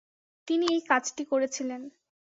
[0.47, 1.81] তিনি এই কাজটি করেছিলেন।